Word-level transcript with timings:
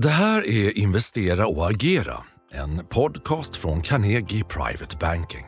Det 0.00 0.08
här 0.08 0.46
är 0.46 0.78
Investera 0.78 1.46
och 1.46 1.70
agera, 1.70 2.14
en 2.52 2.84
podcast 2.88 3.56
från 3.56 3.82
Carnegie 3.82 4.44
Private 4.44 4.96
Banking. 5.00 5.44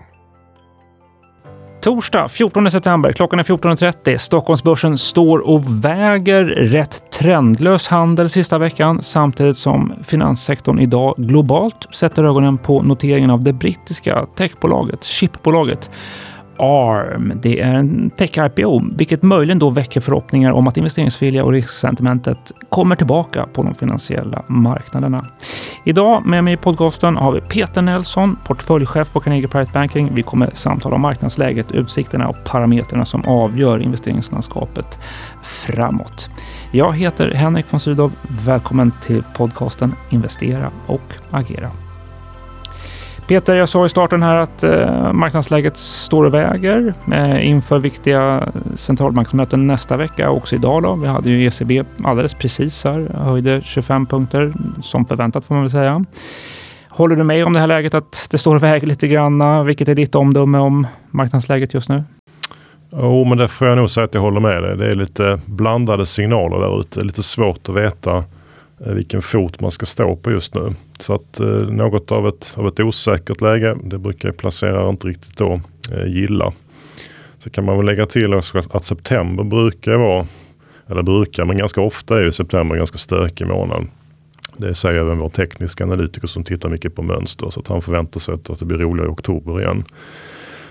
Torsdag 1.82 2.28
14 2.28 2.70
september, 2.70 3.12
klockan 3.12 3.38
är 3.38 3.42
14.30. 3.42 4.16
Stockholmsbörsen 4.16 4.98
står 4.98 5.38
och 5.38 5.84
väger 5.84 6.44
rätt 6.44 7.12
trendlös 7.12 7.88
handel 7.88 8.30
sista 8.30 8.58
veckan 8.58 9.02
samtidigt 9.02 9.58
som 9.58 9.92
finanssektorn 10.02 10.78
idag 10.78 11.14
globalt 11.18 11.94
sätter 11.94 12.24
ögonen 12.24 12.58
på 12.58 12.82
noteringen 12.82 13.30
av 13.30 13.44
det 13.44 13.52
brittiska 13.52 14.26
techbolaget, 14.36 15.04
chipbolaget 15.04 15.90
ARM. 16.58 17.32
Det 17.42 17.60
är 17.60 17.74
en 17.74 18.10
tech-IPO, 18.10 18.96
vilket 18.96 19.22
möjligen 19.22 19.58
då 19.58 19.70
väcker 19.70 20.00
förhoppningar 20.00 20.50
om 20.50 20.68
att 20.68 20.76
investeringsvilja 20.76 21.44
och 21.44 21.52
risksentimentet 21.52 22.52
kommer 22.68 22.96
tillbaka 22.96 23.46
på 23.52 23.62
de 23.62 23.74
finansiella 23.74 24.42
marknaderna. 24.46 25.26
Idag 25.84 26.26
med 26.26 26.44
mig 26.44 26.54
i 26.54 26.56
podcasten 26.56 27.16
har 27.16 27.32
vi 27.32 27.40
Peter 27.40 27.82
Nelson, 27.82 28.36
portföljchef 28.44 29.12
på 29.12 29.20
Carnegie 29.20 29.48
Private 29.48 29.70
Banking. 29.74 30.14
Vi 30.14 30.22
kommer 30.22 30.50
samtala 30.52 30.94
om 30.94 31.00
marknadsläget, 31.00 31.72
utsikterna 31.72 32.28
och 32.28 32.36
parametrarna 32.44 33.04
som 33.04 33.24
avgör 33.24 33.78
investeringslandskapet 33.78 34.98
framåt. 35.42 36.30
Jag 36.70 36.92
heter 36.92 37.30
Henrik 37.30 37.66
von 37.70 37.80
Sydow. 37.80 38.12
Välkommen 38.46 38.92
till 39.06 39.22
podcasten 39.36 39.94
Investera 40.10 40.70
och 40.86 41.14
agera. 41.30 41.83
Peter, 43.28 43.54
jag 43.54 43.68
sa 43.68 43.86
i 43.86 43.88
starten 43.88 44.22
här 44.22 44.36
att 44.36 44.62
eh, 44.62 45.12
marknadsläget 45.12 45.76
står 45.76 46.24
och 46.24 46.34
väger 46.34 46.94
eh, 47.12 47.48
inför 47.48 47.78
viktiga 47.78 48.48
centralbanksmöten 48.74 49.66
nästa 49.66 49.96
vecka. 49.96 50.30
och 50.30 50.36
Också 50.36 50.56
idag 50.56 50.82
då. 50.82 50.94
Vi 50.94 51.06
hade 51.06 51.30
ju 51.30 51.46
ECB 51.46 51.84
alldeles 52.04 52.34
precis 52.34 52.84
här, 52.84 53.08
höjde 53.14 53.60
25 53.64 54.06
punkter 54.06 54.52
som 54.82 55.04
förväntat 55.04 55.44
får 55.44 55.54
man 55.54 55.62
väl 55.62 55.70
säga. 55.70 56.04
Håller 56.88 57.16
du 57.16 57.24
med 57.24 57.46
om 57.46 57.52
det 57.52 57.60
här 57.60 57.66
läget 57.66 57.94
att 57.94 58.26
det 58.30 58.38
står 58.38 58.56
och 58.56 58.62
väger 58.62 58.86
lite 58.86 59.08
grann? 59.08 59.66
Vilket 59.66 59.88
är 59.88 59.94
ditt 59.94 60.14
omdöme 60.14 60.58
om 60.58 60.86
marknadsläget 61.10 61.74
just 61.74 61.88
nu? 61.88 62.04
Jo, 62.92 63.24
men 63.24 63.38
det 63.38 63.48
får 63.48 63.66
jag 63.66 63.78
nog 63.78 63.90
säga 63.90 64.04
att 64.04 64.14
jag 64.14 64.20
håller 64.20 64.40
med 64.40 64.62
dig. 64.62 64.76
Det 64.76 64.90
är 64.90 64.94
lite 64.94 65.40
blandade 65.46 66.06
signaler 66.06 66.58
där 66.58 66.80
ute. 66.80 67.00
Lite 67.00 67.22
svårt 67.22 67.68
att 67.68 67.74
veta 67.74 68.24
Eh, 68.80 68.92
vilken 68.94 69.22
fot 69.22 69.60
man 69.60 69.70
ska 69.70 69.86
stå 69.86 70.16
på 70.16 70.30
just 70.30 70.54
nu. 70.54 70.74
Så 71.00 71.14
att 71.14 71.40
eh, 71.40 71.46
något 71.46 72.12
av 72.12 72.28
ett, 72.28 72.54
av 72.56 72.68
ett 72.68 72.80
osäkert 72.80 73.40
läge, 73.40 73.76
det 73.84 73.98
brukar 73.98 74.32
placerare 74.32 74.90
inte 74.90 75.06
riktigt 75.06 75.36
då 75.36 75.60
eh, 75.92 76.06
gilla. 76.06 76.52
Så 77.38 77.50
kan 77.50 77.64
man 77.64 77.76
väl 77.76 77.86
lägga 77.86 78.06
till 78.06 78.34
också 78.34 78.62
att 78.70 78.84
september 78.84 79.44
brukar 79.44 79.96
vara, 79.96 80.26
eller 80.90 81.02
brukar, 81.02 81.44
men 81.44 81.56
ganska 81.56 81.80
ofta 81.80 82.18
är 82.18 82.22
ju 82.22 82.32
september 82.32 82.74
en 82.74 82.80
ganska 82.80 82.98
stökig 82.98 83.46
månad. 83.46 83.86
Det 84.56 84.74
säger 84.74 85.00
även 85.00 85.18
vår 85.18 85.28
tekniska 85.28 85.84
analytiker 85.84 86.26
som 86.26 86.44
tittar 86.44 86.68
mycket 86.68 86.94
på 86.94 87.02
mönster. 87.02 87.50
Så 87.50 87.60
att 87.60 87.68
han 87.68 87.82
förväntar 87.82 88.20
sig 88.20 88.34
att, 88.34 88.58
det 88.58 88.64
blir 88.64 88.78
roligare 88.78 89.08
i 89.08 89.12
oktober 89.12 89.60
igen. 89.60 89.84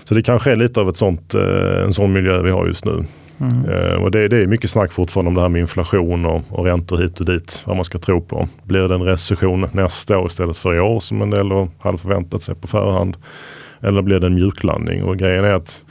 Så 0.04 0.14
det 0.14 0.22
kanske 0.22 0.52
är 0.52 0.56
lite 0.56 0.80
av 0.80 0.88
ett 0.88 0.96
sånt, 0.96 1.34
eh, 1.34 1.84
en 1.84 1.92
sån 1.92 2.12
miljö 2.12 2.42
vi 2.42 2.50
har 2.50 2.66
just 2.66 2.84
nu. 2.84 3.04
Mm. 3.40 3.68
Eh, 3.68 3.94
och 3.94 4.10
det, 4.10 4.28
det, 4.28 4.36
är 4.36 4.46
mycket 4.46 4.70
snack 4.70 4.92
fortfarande 4.92 5.28
om 5.28 5.34
det 5.34 5.40
här 5.40 5.48
med 5.48 5.60
inflation 5.60 6.26
och, 6.26 6.42
och 6.48 6.64
räntor 6.64 6.96
hit 6.96 7.20
och 7.20 7.26
dit. 7.26 7.62
Vad 7.66 7.76
man 7.76 7.84
ska 7.84 7.98
tro 7.98 8.20
på. 8.20 8.48
Blir 8.62 8.88
det 8.88 8.94
en 8.94 9.02
recession 9.02 9.68
nästa 9.72 10.18
år 10.18 10.26
istället 10.26 10.56
för 10.56 10.74
i 10.74 10.80
år 10.80 11.00
som 11.00 11.22
en 11.22 11.30
del 11.30 11.46
hade 11.78 11.98
förväntat 11.98 12.42
sig 12.42 12.54
på 12.54 12.66
förhand? 12.66 13.16
Eller 13.80 14.02
blir 14.02 14.20
det 14.20 14.26
en 14.26 14.34
mjuklandning? 14.34 15.02
Och 15.02 15.16
grejen 15.16 15.44
är 15.44 15.52
att 15.52 15.84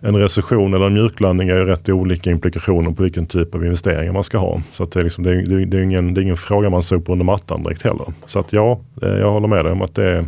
en 0.00 0.16
recession 0.16 0.74
eller 0.74 0.86
en 0.86 0.94
mjuklandning 0.94 1.48
är 1.48 1.54
ju 1.54 1.64
rätt 1.64 1.88
olika 1.88 2.30
implikationer 2.30 2.90
på 2.90 3.02
vilken 3.02 3.26
typ 3.26 3.54
av 3.54 3.64
investeringar 3.64 4.12
man 4.12 4.24
ska 4.24 4.38
ha. 4.38 4.62
Så 4.72 4.82
att 4.82 4.92
det, 4.92 5.00
är 5.00 5.04
liksom, 5.04 5.24
det, 5.24 5.30
är, 5.30 5.66
det, 5.66 5.78
är 5.78 5.82
ingen, 5.82 6.14
det 6.14 6.20
är 6.20 6.22
ingen 6.22 6.36
fråga 6.36 6.70
man 6.70 6.82
sopar 6.82 7.12
under 7.12 7.24
mattan 7.24 7.62
direkt 7.62 7.82
heller. 7.82 8.06
Så 8.26 8.38
att 8.38 8.52
ja, 8.52 8.80
eh, 9.02 9.08
jag 9.08 9.32
håller 9.32 9.48
med 9.48 9.64
dig 9.64 9.72
om 9.72 9.82
att 9.82 9.94
det 9.94 10.04
är, 10.04 10.26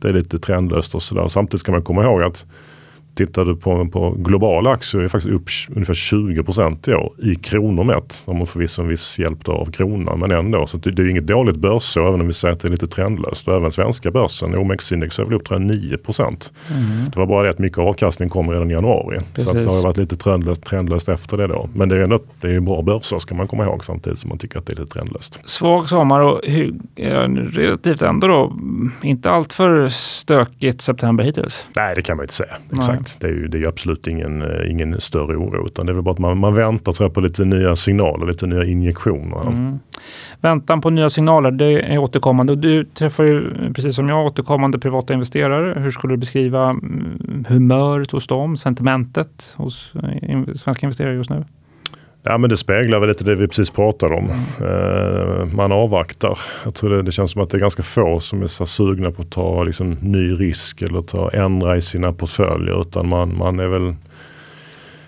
det 0.00 0.08
är 0.08 0.12
lite 0.12 0.38
trendlöst 0.38 0.94
och 0.94 1.02
sådär. 1.02 1.28
Samtidigt 1.28 1.60
ska 1.60 1.72
man 1.72 1.82
komma 1.82 2.04
ihåg 2.04 2.22
att 2.22 2.44
Tittar 3.14 3.44
du 3.44 3.56
på, 3.56 3.88
på 3.88 4.14
globala 4.18 4.70
aktier 4.70 5.02
är 5.02 5.08
faktiskt 5.08 5.34
upp 5.34 5.74
ungefär 5.76 5.94
20 5.94 6.44
i 6.86 6.94
år 6.94 7.12
i 7.22 7.34
kronor 7.34 7.84
mätt. 7.84 8.22
De 8.26 8.38
har 8.38 8.46
förvisso 8.46 8.82
en 8.82 8.88
viss 8.88 9.18
hjälp 9.18 9.48
av 9.48 9.70
kronan 9.70 10.18
men 10.20 10.30
ändå. 10.30 10.66
Så 10.66 10.76
det, 10.76 10.90
det 10.90 11.02
är 11.02 11.06
inget 11.06 11.26
dåligt 11.26 11.56
börsår 11.56 12.08
även 12.08 12.20
om 12.20 12.26
vi 12.26 12.32
säger 12.32 12.54
att 12.54 12.60
det 12.60 12.68
är 12.68 12.70
lite 12.70 12.86
trendlöst. 12.86 13.48
Och 13.48 13.56
även 13.56 13.72
svenska 13.72 14.10
börsen, 14.10 14.54
OMX-index 14.54 15.18
är 15.18 15.24
väl 15.24 15.34
upp 15.34 15.50
9 15.50 15.98
Mm. 16.70 17.10
Det 17.10 17.18
var 17.18 17.26
bara 17.26 17.42
det 17.42 17.50
att 17.50 17.58
mycket 17.58 17.78
avkastning 17.78 18.28
kom 18.28 18.50
redan 18.50 18.70
i 18.70 18.74
januari. 18.74 19.18
Precis. 19.34 19.50
Så 19.50 19.56
det 19.56 19.64
har 19.64 19.82
varit 19.82 19.96
lite 19.96 20.16
trendlöst, 20.16 20.64
trendlöst 20.64 21.08
efter 21.08 21.36
det 21.36 21.46
då. 21.46 21.68
Men 21.74 21.88
det 21.88 21.96
är 21.96 22.00
ändå 22.00 22.18
det 22.40 22.54
är 22.54 22.60
bra 22.60 22.82
börsår 22.82 23.18
ska 23.18 23.34
man 23.34 23.48
komma 23.48 23.64
ihåg 23.64 23.84
samtidigt 23.84 24.18
som 24.18 24.28
man 24.28 24.38
tycker 24.38 24.58
att 24.58 24.66
det 24.66 24.72
är 24.72 24.76
lite 24.76 24.92
trendlöst. 24.92 25.40
Svag 25.44 25.88
sommar 25.88 26.20
och 26.20 26.40
hur, 26.44 26.74
relativt 27.50 28.02
ändå 28.02 28.26
då 28.26 28.56
inte 29.02 29.30
allt 29.30 29.52
för 29.52 29.88
stökigt 29.88 30.82
september 30.82 31.24
hittills? 31.24 31.66
Nej 31.76 31.94
det 31.94 32.02
kan 32.02 32.16
man 32.16 32.24
inte 32.24 32.34
säga. 32.34 32.56
Exakt. 32.72 32.99
Det 33.20 33.26
är 33.26 33.32
ju 33.32 33.48
det 33.48 33.58
är 33.58 33.68
absolut 33.68 34.06
ingen, 34.06 34.42
eh, 34.42 34.70
ingen 34.70 35.00
större 35.00 35.36
oro 35.36 35.66
utan 35.66 35.86
det 35.86 35.92
är 35.92 35.94
väl 35.94 36.02
bara 36.02 36.12
att 36.12 36.18
man, 36.18 36.38
man 36.38 36.54
väntar 36.54 36.92
tror 36.92 37.04
jag, 37.04 37.14
på 37.14 37.20
lite 37.20 37.44
nya 37.44 37.76
signaler, 37.76 38.26
lite 38.26 38.46
nya 38.46 38.64
injektioner. 38.64 39.46
Mm. 39.46 39.78
Väntan 40.40 40.80
på 40.80 40.90
nya 40.90 41.10
signaler, 41.10 41.50
det 41.50 41.80
är 41.80 41.98
återkommande. 41.98 42.56
Du 42.56 42.84
träffar 42.84 43.24
ju 43.24 43.52
precis 43.74 43.96
som 43.96 44.08
jag 44.08 44.26
återkommande 44.26 44.78
privata 44.78 45.12
investerare. 45.12 45.80
Hur 45.80 45.90
skulle 45.90 46.12
du 46.12 46.16
beskriva 46.16 46.70
mm, 46.70 47.44
humöret 47.48 48.10
hos 48.10 48.26
dem, 48.26 48.56
sentimentet 48.56 49.52
hos 49.56 49.92
eh, 50.22 50.54
svenska 50.54 50.86
investerare 50.86 51.14
just 51.14 51.30
nu? 51.30 51.44
Ja 52.22 52.38
men 52.38 52.50
det 52.50 52.56
speglar 52.56 53.00
väl 53.00 53.08
lite 53.08 53.24
det 53.24 53.34
vi 53.34 53.48
precis 53.48 53.70
pratade 53.70 54.14
om. 54.14 54.30
Mm. 54.60 55.56
man 55.56 55.72
avvaktar. 55.72 56.38
Jag 56.64 56.74
tror 56.74 56.90
det, 56.90 57.02
det, 57.02 57.12
känns 57.12 57.30
som 57.30 57.42
att 57.42 57.50
det 57.50 57.56
är 57.56 57.60
ganska 57.60 57.82
få 57.82 58.20
som 58.20 58.42
är 58.42 58.46
så 58.46 58.66
sugna 58.66 59.10
på 59.10 59.22
att 59.22 59.30
ta 59.30 59.62
liksom, 59.62 59.90
ny 60.00 60.32
risk 60.32 60.82
eller 60.82 61.02
ta, 61.02 61.30
ändra 61.30 61.76
i 61.76 61.80
sina 61.80 62.12
portföljer. 62.12 62.80
Utan 62.80 63.08
man, 63.08 63.38
man 63.38 63.60
är 63.60 63.68
väl 63.68 63.94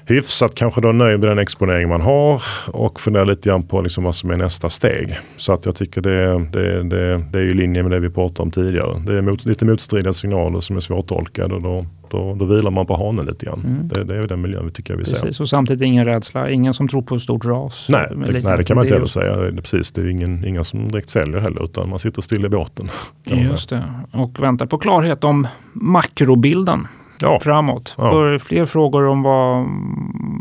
hyfsat 0.07 0.55
kanske 0.55 0.81
då 0.81 0.93
nöjd 0.93 1.21
med 1.21 1.29
den 1.29 1.39
exponering 1.39 1.89
man 1.89 2.01
har 2.01 2.43
och 2.67 3.01
funderar 3.01 3.27
lite 3.27 3.49
grann 3.49 3.63
på 3.63 3.81
liksom 3.81 4.05
vad 4.05 4.15
som 4.15 4.31
är 4.31 4.37
nästa 4.37 4.71
steg. 4.71 5.19
Så 5.37 5.53
att 5.53 5.67
jag 5.67 5.77
tycker 5.77 6.01
det, 6.01 6.47
det, 6.53 6.83
det, 6.83 7.25
det 7.33 7.39
är 7.39 7.45
i 7.45 7.55
linje 7.55 7.83
med 7.83 7.93
det 7.93 8.01
vi 8.01 8.11
pratade 8.11 8.43
om 8.43 8.51
tidigare. 8.51 9.03
Det 9.07 9.17
är 9.17 9.23
mot, 9.23 9.45
lite 9.45 9.65
motstridiga 9.65 10.13
signaler 10.13 10.61
som 10.61 10.77
är 10.77 10.81
svårtolkade 10.81 11.55
och 11.55 11.63
då, 11.63 11.87
då, 12.13 12.35
då 12.35 12.45
vilar 12.45 12.71
man 12.71 12.87
på 12.87 12.97
hanen 12.97 13.27
lite 13.27 13.47
grann. 13.47 13.61
Mm. 13.67 13.89
Det, 13.89 14.05
det, 14.05 14.17
är 14.17 14.27
den 14.27 14.41
miljön 14.41 14.67
vi 14.67 14.73
tycker 14.73 14.95
vi 14.95 15.05
precis, 15.05 15.37
ser. 15.37 15.43
Och 15.43 15.49
samtidigt 15.49 15.83
ingen 15.83 16.05
rädsla, 16.05 16.51
ingen 16.51 16.75
som 16.75 16.89
tror 16.89 17.03
på 17.03 17.15
ett 17.15 17.23
stort 17.23 17.45
ras. 17.45 17.87
Nej, 17.89 18.07
det, 18.11 18.17
nej, 18.17 18.57
det 18.57 18.65
kan 18.65 18.75
man 18.75 18.85
inte 18.85 18.95
heller 18.95 19.07
säga. 19.07 19.37
Det, 19.37 19.63
precis, 19.63 19.93
det 19.93 20.01
är 20.01 20.09
ingen, 20.09 20.45
ingen 20.45 20.65
som 20.65 20.89
direkt 20.89 21.09
säljer 21.09 21.41
heller 21.41 21.65
utan 21.65 21.91
man 21.91 21.99
sitter 21.99 22.23
still 22.23 22.45
i 22.45 22.49
båten. 22.49 22.91
Just 23.25 23.69
det, 23.69 23.85
och 24.13 24.43
väntar 24.43 24.67
på 24.67 24.79
klarhet 24.79 25.25
om 25.25 25.49
makrobilden 25.73 26.87
ja. 27.21 27.41
framåt. 27.41 27.95
Ja. 27.99 28.39
Fler 28.39 28.65
frågor 28.65 29.07
om 29.07 29.23
vad, 29.23 29.67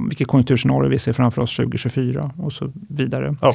vilket 0.08 0.28
konjunkturscenario 0.28 0.90
vi 0.90 1.00
ser 1.00 1.14
framför 1.14 1.42
oss 1.42 1.56
2024 1.56 2.32
och 2.38 2.54
så 2.54 2.72
vidare. 2.90 3.36
Ja. 3.42 3.54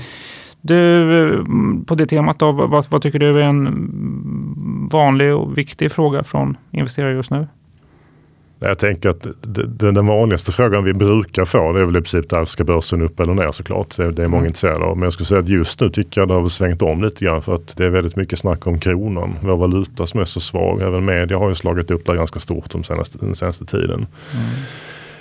Du, 0.61 1.45
på 1.87 1.95
det 1.95 2.07
temat 2.07 2.39
då, 2.39 2.53
vad, 2.53 2.87
vad 2.91 3.03
tycker 3.03 3.19
du 3.19 3.41
är 3.41 3.45
en 3.45 4.89
vanlig 4.93 5.35
och 5.35 5.59
viktig 5.59 5.93
fråga 5.93 6.25
från 6.25 6.57
investerare 6.71 7.13
just 7.13 7.31
nu? 7.31 7.47
Jag 8.59 8.79
tänker 8.79 9.09
att 9.09 9.27
den 9.79 10.07
vanligaste 10.07 10.53
frågan 10.53 10.85
vi 10.85 10.93
brukar 10.93 11.45
få 11.45 11.73
det 11.73 11.81
är 11.81 11.85
väl 11.85 11.97
i 11.97 12.01
princip 12.01 12.31
där 12.31 12.45
ska 12.45 12.65
börsen 12.65 13.03
upp 13.03 13.21
eller 13.21 13.35
ner 13.35 13.53
såklart. 13.53 13.97
Det, 13.97 14.03
är 14.03 14.09
många 14.09 14.37
mm. 14.37 14.47
intresserade 14.47 14.85
av. 14.85 14.97
Men 14.97 15.03
jag 15.03 15.13
skulle 15.13 15.27
säga 15.27 15.41
att 15.41 15.49
just 15.49 15.81
nu 15.81 15.91
tycker 15.91 16.21
jag 16.21 16.29
det 16.29 16.35
har 16.35 16.49
svängt 16.49 16.83
om 16.83 17.05
lite 17.05 17.25
grann 17.25 17.43
för 17.43 17.55
att 17.55 17.77
det 17.77 17.85
är 17.85 17.91
väldigt 17.91 18.17
mycket 18.17 18.39
snack 18.39 18.67
om 18.67 18.81
kronan. 18.81 19.35
Vår 19.43 19.57
valuta 19.57 20.07
som 20.07 20.21
är 20.21 20.25
så 20.25 20.41
svag. 20.41 20.83
Även 20.83 21.05
media 21.05 21.39
har 21.39 21.49
ju 21.49 21.55
slagit 21.55 21.91
upp 21.91 22.07
där 22.07 22.15
ganska 22.15 22.41
stort 22.41 22.71
de 22.71 22.85
senaste, 22.85 23.19
den 23.19 23.35
senaste 23.35 23.65
tiden. 23.65 24.07
Mm. 24.33 24.47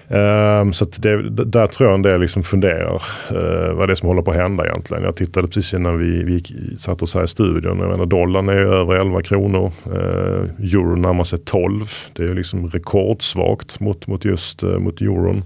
Um, 0.07 0.73
så 0.73 0.85
det, 0.97 1.29
där 1.29 1.67
tror 1.67 1.89
jag 1.89 1.95
en 1.95 2.01
del 2.01 2.21
liksom 2.21 2.43
funderar 2.43 3.01
uh, 3.31 3.73
vad 3.73 3.89
det 3.89 3.93
är 3.93 3.95
som 3.95 4.09
håller 4.09 4.21
på 4.21 4.31
att 4.31 4.37
hända 4.37 4.65
egentligen. 4.65 5.03
Jag 5.03 5.15
tittade 5.15 5.47
precis 5.47 5.73
innan 5.73 5.97
vi, 5.97 6.23
vi 6.23 6.43
satt 6.77 7.01
oss 7.01 7.15
här 7.15 7.23
i 7.23 7.27
studion. 7.27 7.79
Jag 7.79 7.89
menar, 7.89 8.05
dollarn 8.05 8.49
är 8.49 8.53
över 8.53 8.95
11 8.95 9.21
kronor. 9.21 9.71
Uh, 9.87 10.73
euron 10.73 11.01
närmar 11.01 11.23
sig 11.23 11.39
12. 11.39 11.85
Det 12.13 12.23
är 12.23 12.33
liksom 12.33 12.67
rekordsvagt 12.69 13.79
mot, 13.79 14.07
mot 14.07 14.25
just 14.25 14.63
uh, 14.63 14.79
mot 14.79 15.01
euron. 15.01 15.43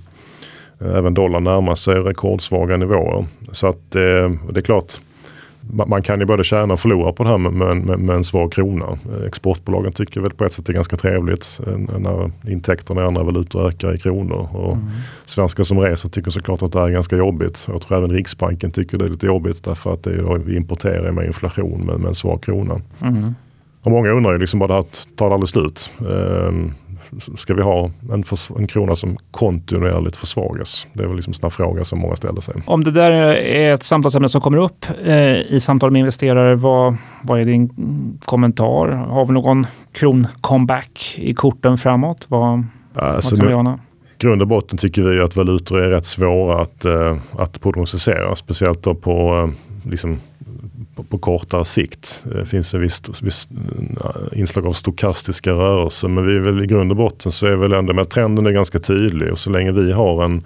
Uh, 0.82 0.96
även 0.96 1.14
dollarn 1.14 1.44
närmar 1.44 1.76
sig 1.76 1.96
rekordsvaga 1.96 2.78
nivåer. 2.78 3.26
Så 3.52 3.68
att 3.68 3.92
det 3.92 4.12
är 4.56 4.62
klart 4.62 5.00
man 5.72 6.02
kan 6.02 6.20
ju 6.20 6.26
både 6.26 6.44
tjäna 6.44 6.74
och 6.74 6.80
förlora 6.80 7.14
på 7.14 7.24
det 7.24 7.30
här 7.30 7.38
med, 7.38 7.54
med, 7.54 8.00
med 8.00 8.16
en 8.16 8.24
svag 8.24 8.52
krona. 8.52 8.98
Exportbolagen 9.28 9.92
tycker 9.92 10.22
väl 10.22 10.34
på 10.34 10.46
ett 10.46 10.54
sätt 10.54 10.66
det 10.66 10.72
är 10.72 10.74
ganska 10.74 10.96
trevligt 10.96 11.60
eh, 11.68 11.78
när 11.78 12.32
intäkterna 12.48 13.02
i 13.02 13.06
andra 13.06 13.24
valutor 13.24 13.68
ökar 13.68 13.96
i 13.96 13.98
kronor. 13.98 14.50
Och 14.52 14.74
mm. 14.74 14.88
Svenskar 15.26 15.64
som 15.64 15.80
reser 15.80 16.10
tycker 16.10 16.32
såklart 16.32 16.62
att 16.62 16.72
det 16.72 16.80
är 16.80 16.90
ganska 16.90 17.16
jobbigt. 17.16 17.66
Jag 17.68 17.82
tror 17.82 17.98
även 17.98 18.12
Riksbanken 18.12 18.72
tycker 18.72 18.98
det 18.98 19.06
är 19.06 19.10
lite 19.10 19.26
jobbigt 19.26 19.64
därför 19.64 19.94
att 19.94 20.04
det 20.04 20.12
är, 20.12 20.38
vi 20.38 20.56
importerar 20.56 21.12
med 21.12 21.26
inflation 21.26 21.86
med, 21.86 22.00
med 22.00 22.08
en 22.08 22.16
svag 22.16 22.44
krona. 22.44 22.82
Mm. 23.02 23.34
Och 23.82 23.92
många 23.92 24.10
undrar 24.10 24.32
ju 24.32 24.38
liksom 24.38 24.60
bara, 24.60 24.84
tar 25.16 25.30
det 25.30 25.34
aldrig 25.34 25.50
slut? 25.50 25.92
Um, 26.00 26.74
ska 27.38 27.54
vi 27.54 27.62
ha 27.62 27.92
en, 28.12 28.24
en 28.58 28.68
krona 28.68 28.96
som 28.96 29.18
kontinuerligt 29.32 30.16
försvagas? 30.16 30.88
Det 30.94 31.04
är 31.04 31.08
väl 31.08 31.16
liksom 31.16 31.34
en 31.44 31.52
fråga 31.52 31.86
som 31.86 32.00
många 32.00 32.16
ställer 32.16 32.42
sig. 32.42 32.56
Om 32.66 32.84
det 32.84 32.92
där 32.92 33.12
är 33.12 33.74
ett 33.74 33.84
samtalsämne 33.84 34.30
som 34.30 34.42
kommer 34.42 34.58
upp 34.58 34.86
eh, 35.04 35.38
i 35.38 35.60
samtal 35.62 35.92
med 35.92 36.00
investerare, 36.00 36.56
vad, 36.56 36.96
vad 37.24 37.42
är 37.42 37.46
din 37.46 37.70
kommentar? 38.26 38.88
Har 38.88 39.26
vi 39.26 39.34
någon 39.34 39.68
kron-comeback 39.94 41.16
i 41.18 41.34
korten 41.34 41.78
framåt? 41.78 42.26
Vad, 42.28 42.64
alltså, 42.96 43.36
vad 43.36 43.40
kan 43.40 43.50
vi 43.50 43.54
ana? 43.54 43.80
grund 44.20 44.42
och 44.42 44.48
botten 44.48 44.78
tycker 44.78 45.04
vi 45.04 45.22
att 45.22 45.36
valutor 45.36 45.80
är 45.80 45.90
rätt 45.90 46.06
svåra 46.06 46.62
att, 46.62 46.86
uh, 46.86 47.18
att 47.38 47.62
prognostisera. 47.62 48.36
Speciellt 48.36 48.84
då 48.84 48.96
på, 48.96 49.36
uh, 49.36 49.50
liksom, 49.92 50.20
på, 51.00 51.04
på, 51.04 51.18
kortare 51.18 51.66
sikt. 51.66 52.26
Det 52.36 52.46
finns 52.46 52.74
en 52.74 52.82
viss, 52.82 53.02
viss 53.22 53.48
uh, 53.52 54.40
inslag 54.40 54.66
av 54.66 54.74
stokastiska 54.74 55.52
rörelser. 55.52 56.08
Men 56.08 56.26
vi 56.26 56.36
är 56.36 56.40
väl 56.40 56.64
i 56.64 56.68
grund 56.68 56.92
och 56.92 56.98
botten 56.98 57.32
så 57.32 57.46
är 57.46 57.56
väl 57.56 57.74
ändå 57.74 57.94
med 57.94 58.10
trenden 58.10 58.46
är 58.46 58.52
ganska 58.52 58.80
tydlig. 58.80 59.32
Och 59.32 59.40
så 59.40 59.50
länge 59.50 59.72
vi 59.72 59.92
har 59.92 60.24
en 60.24 60.44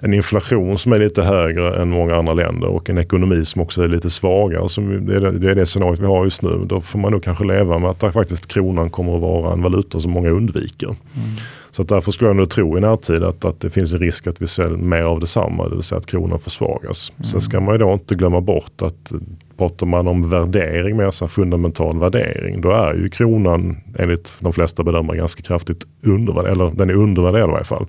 en 0.00 0.14
inflation 0.14 0.78
som 0.78 0.92
är 0.92 0.98
lite 0.98 1.22
högre 1.22 1.82
än 1.82 1.90
många 1.90 2.14
andra 2.14 2.34
länder 2.34 2.68
och 2.68 2.90
en 2.90 2.98
ekonomi 2.98 3.44
som 3.44 3.62
också 3.62 3.82
är 3.82 3.88
lite 3.88 4.10
svagare. 4.10 4.68
Som 4.68 5.06
det, 5.06 5.16
är 5.16 5.20
det, 5.20 5.54
det 5.54 5.66
scenariot 5.66 5.98
vi 5.98 6.06
har 6.06 6.24
just 6.24 6.42
nu. 6.42 6.64
Då 6.66 6.80
får 6.80 6.98
man 6.98 7.12
nog 7.12 7.22
kanske 7.22 7.44
leva 7.44 7.78
med 7.78 7.90
att 7.90 8.12
faktiskt 8.12 8.46
kronan 8.46 8.90
kommer 8.90 9.14
att 9.14 9.20
vara 9.20 9.52
en 9.52 9.62
valuta 9.62 10.00
som 10.00 10.10
många 10.10 10.30
undviker. 10.30 10.86
Mm. 10.86 11.28
Så 11.70 11.82
att 11.82 11.88
därför 11.88 12.12
skulle 12.12 12.28
jag 12.28 12.36
nog 12.36 12.50
tro 12.50 12.78
i 12.78 12.80
närtid 12.80 13.22
att, 13.22 13.44
att 13.44 13.60
det 13.60 13.70
finns 13.70 13.92
en 13.92 13.98
risk 13.98 14.26
att 14.26 14.42
vi 14.42 14.46
ser 14.46 14.68
mer 14.68 15.02
av 15.02 15.20
detsamma, 15.20 15.68
det 15.68 15.74
vill 15.74 15.82
säga 15.82 15.98
att 15.98 16.06
kronan 16.06 16.38
försvagas. 16.38 17.12
Mm. 17.16 17.24
Sen 17.24 17.40
ska 17.40 17.60
man 17.60 17.74
ju 17.74 17.78
då 17.78 17.92
inte 17.92 18.14
glömma 18.14 18.40
bort 18.40 18.82
att 18.82 19.12
pratar 19.58 19.86
man 19.86 20.08
om 20.08 20.30
värdering, 20.30 20.96
mer 20.96 21.10
så 21.10 21.28
fundamental 21.28 21.98
värdering, 21.98 22.60
då 22.60 22.70
är 22.70 22.94
ju 22.94 23.08
kronan 23.08 23.76
enligt 23.98 24.32
de 24.40 24.52
flesta 24.52 24.82
bedömare 24.82 25.16
ganska 25.16 25.42
kraftigt 25.42 25.86
undervärderad, 26.02 26.54
eller 26.54 26.70
den 26.70 26.90
är 26.90 26.94
undervärderad 26.94 27.48
i 27.48 27.52
varje 27.52 27.64
fall. 27.64 27.86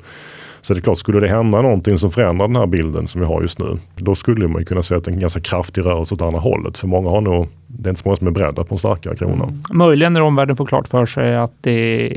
Så 0.62 0.74
det 0.74 0.80
är 0.80 0.82
klart, 0.82 0.98
skulle 0.98 1.20
det 1.20 1.28
hända 1.28 1.62
någonting 1.62 1.98
som 1.98 2.12
förändrar 2.12 2.48
den 2.48 2.56
här 2.56 2.68
bilden 2.68 3.08
som 3.08 3.22
vi 3.22 3.28
har 3.28 3.42
just 3.42 3.60
nu, 3.60 3.78
då 3.96 4.16
skulle 4.16 4.48
man 4.48 4.66
kunna 4.66 4.84
se 4.84 4.96
att 4.96 5.08
en 5.08 5.20
ganska 5.20 5.40
kraftig 5.40 5.86
rörelse 5.86 6.16
åt 6.16 6.22
andra 6.22 6.40
hållet. 6.40 6.78
För 6.78 6.88
många 6.88 7.10
har 7.10 7.22
nog, 7.22 7.48
det 7.68 7.88
är 7.88 7.90
inte 7.90 8.02
så 8.02 8.08
många 8.08 8.16
som 8.16 8.28
är 8.28 8.32
beredda 8.32 8.64
på 8.64 8.76
en 8.76 8.80
starkare 8.80 9.16
krona. 9.16 9.44
Mm. 9.44 9.56
Möjligen 9.72 10.14
när 10.14 10.22
omvärlden 10.22 10.56
får 10.56 10.66
klart 10.66 10.88
för 10.88 11.06
sig 11.06 11.36
att 11.36 11.54
det 11.62 12.08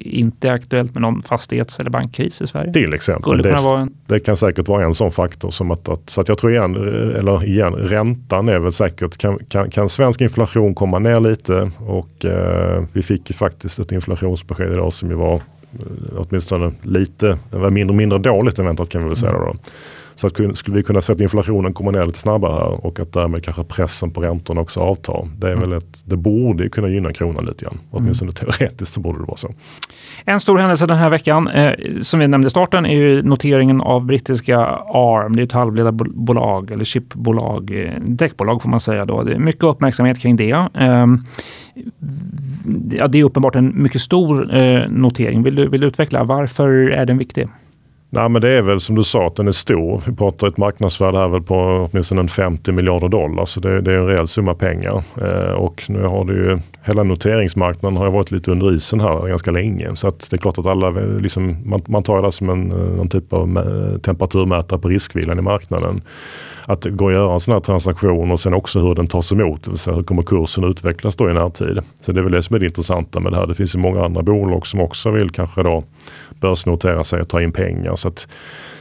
inte 0.00 0.48
är 0.48 0.52
aktuellt 0.52 0.94
med 0.94 1.02
någon 1.02 1.22
fastighets 1.22 1.80
eller 1.80 1.90
bankkris 1.90 2.42
i 2.42 2.46
Sverige. 2.46 2.72
Till 2.72 2.94
exempel. 2.94 3.42
Det, 3.42 3.50
en... 3.50 3.94
det, 4.06 4.20
kan 4.20 4.36
säkert 4.36 4.68
vara 4.68 4.84
en 4.84 4.94
sån 4.94 5.12
faktor. 5.12 5.50
Som 5.50 5.70
att, 5.70 5.88
att, 5.88 6.10
så 6.10 6.20
att 6.20 6.28
jag 6.28 6.38
tror 6.38 6.52
igen, 6.52 6.76
eller 7.18 7.44
igen, 7.44 7.74
räntan 7.74 8.48
är 8.48 8.58
väl 8.58 8.72
säkert, 8.72 9.16
kan, 9.16 9.38
kan, 9.48 9.70
kan 9.70 9.88
svensk 9.88 10.20
inflation 10.20 10.74
komma 10.74 10.98
ner 10.98 11.20
lite 11.20 11.70
och 11.86 12.24
eh, 12.24 12.84
vi 12.92 13.02
fick 13.02 13.30
ju 13.30 13.34
faktiskt 13.34 13.78
ett 13.78 13.92
inflationsbesked 13.92 14.72
idag 14.72 14.92
som 14.92 15.10
ju 15.10 15.16
var 15.16 15.40
åtminstone 16.16 16.72
lite, 16.82 17.38
det 17.50 17.58
var 17.58 17.70
mindre, 17.70 17.96
mindre 17.96 18.18
dåligt 18.18 18.58
än 18.58 18.66
väntat 18.66 18.88
kan 18.88 19.02
vi 19.02 19.08
väl 19.08 19.16
säga. 19.16 19.32
Då. 19.32 19.56
Så 20.16 20.26
att, 20.26 20.56
skulle 20.56 20.76
vi 20.76 20.82
kunna 20.82 21.00
se 21.00 21.12
att 21.12 21.20
inflationen 21.20 21.72
kommer 21.72 21.92
ner 21.92 22.04
lite 22.04 22.18
snabbare 22.18 22.52
här 22.52 22.86
och 22.86 23.00
att 23.00 23.12
därmed 23.12 23.44
kanske 23.44 23.64
pressen 23.64 24.10
på 24.10 24.20
räntorna 24.20 24.60
också 24.60 24.80
avtar. 24.80 25.28
Det, 25.38 25.46
är 25.46 25.52
mm. 25.52 25.70
väl 25.70 25.78
ett, 25.78 26.02
det 26.04 26.16
borde 26.16 26.68
kunna 26.68 26.88
gynna 26.88 27.12
kronan 27.12 27.44
lite 27.44 27.64
grann. 27.64 27.78
Åtminstone 27.90 28.32
mm. 28.40 28.52
teoretiskt 28.52 28.94
så 28.94 29.00
borde 29.00 29.18
det 29.18 29.24
vara 29.24 29.36
så. 29.36 29.54
En 30.24 30.40
stor 30.40 30.58
händelse 30.58 30.86
den 30.86 30.98
här 30.98 31.08
veckan, 31.08 31.48
eh, 31.48 31.72
som 32.02 32.20
vi 32.20 32.28
nämnde 32.28 32.46
i 32.46 32.50
starten, 32.50 32.86
är 32.86 32.96
ju 32.96 33.22
noteringen 33.22 33.80
av 33.80 34.04
brittiska 34.04 34.58
ARM. 34.88 35.36
Det 35.36 35.42
är 35.42 35.44
ett 35.44 35.52
halvledarbolag 35.52 36.70
eller 36.70 36.84
chipbolag, 36.84 37.70
eh, 37.70 38.00
däckbolag 38.00 38.62
får 38.62 38.68
man 38.68 38.80
säga. 38.80 39.04
Då. 39.04 39.22
Det 39.22 39.34
är 39.34 39.38
mycket 39.38 39.64
uppmärksamhet 39.64 40.18
kring 40.18 40.36
det. 40.36 40.50
Eh, 40.50 41.06
ja, 42.90 43.06
det 43.08 43.18
är 43.18 43.24
uppenbart 43.24 43.56
en 43.56 43.82
mycket 43.82 44.00
stor 44.00 44.56
eh, 44.56 44.88
notering. 44.88 45.42
Vill 45.42 45.54
du, 45.54 45.68
vill 45.68 45.80
du 45.80 45.86
utveckla 45.86 46.24
varför 46.24 46.90
är 46.90 47.06
den 47.06 47.18
viktig? 47.18 47.48
Nej 48.14 48.28
men 48.28 48.42
det 48.42 48.50
är 48.50 48.62
väl 48.62 48.80
som 48.80 48.96
du 48.96 49.02
sa 49.02 49.26
att 49.26 49.36
den 49.36 49.48
är 49.48 49.52
stor. 49.52 50.02
Vi 50.06 50.16
pratar 50.16 50.46
ett 50.48 50.56
marknadsvärde 50.56 51.18
här 51.18 51.28
väl 51.28 51.42
på 51.42 51.88
åtminstone 51.92 52.20
en 52.20 52.28
50 52.28 52.72
miljarder 52.72 53.08
dollar. 53.08 53.44
Så 53.44 53.60
det, 53.60 53.80
det 53.80 53.92
är 53.92 53.96
en 53.96 54.06
rejäl 54.06 54.28
summa 54.28 54.54
pengar. 54.54 55.02
Eh, 55.20 55.52
och 55.52 55.84
nu 55.88 56.02
har 56.02 56.24
det 56.24 56.32
ju, 56.32 56.58
hela 56.82 57.02
noteringsmarknaden 57.02 57.96
har 57.96 58.10
varit 58.10 58.30
lite 58.30 58.50
under 58.50 58.74
isen 58.76 59.00
här 59.00 59.28
ganska 59.28 59.50
länge. 59.50 59.96
Så 59.96 60.08
att 60.08 60.30
det 60.30 60.36
är 60.36 60.38
klart 60.38 60.58
att 60.58 60.66
alla, 60.66 60.90
liksom, 60.90 61.56
man, 61.64 61.80
man 61.86 62.02
tar 62.02 62.22
det 62.22 62.32
som 62.32 62.50
en, 62.50 62.72
eh, 62.72 62.78
någon 62.78 63.08
typ 63.08 63.32
av 63.32 63.98
temperaturmätare 63.98 64.78
på 64.78 64.88
riskvillan 64.88 65.38
i 65.38 65.42
marknaden 65.42 66.02
att 66.66 66.84
gå 66.84 67.04
och 67.04 67.12
göra 67.12 67.32
en 67.32 67.40
sån 67.40 67.54
här 67.54 67.60
transaktion 67.60 68.30
och 68.30 68.40
sen 68.40 68.54
också 68.54 68.80
hur 68.80 68.94
den 68.94 69.06
tas 69.06 69.32
emot. 69.32 69.68
Hur 69.86 70.02
kommer 70.02 70.22
kursen 70.22 70.64
utvecklas 70.64 71.16
då 71.16 71.30
i 71.30 71.34
närtid. 71.34 71.80
Så 72.00 72.12
det 72.12 72.20
är 72.20 72.22
väl 72.22 72.32
det 72.32 72.42
som 72.42 72.56
är 72.56 72.60
det 72.60 72.66
intressanta 72.66 73.20
med 73.20 73.32
det 73.32 73.38
här. 73.38 73.46
Det 73.46 73.54
finns 73.54 73.74
ju 73.74 73.78
många 73.78 74.04
andra 74.04 74.22
bolag 74.22 74.66
som 74.66 74.80
också 74.80 75.10
vill 75.10 75.30
kanske 75.30 75.62
då 75.62 75.84
börsnotera 76.40 77.04
sig 77.04 77.20
och 77.20 77.28
ta 77.28 77.42
in 77.42 77.52
pengar. 77.52 77.96
Så 77.96 78.08
att 78.08 78.28